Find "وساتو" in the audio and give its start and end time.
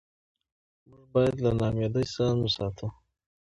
2.41-2.87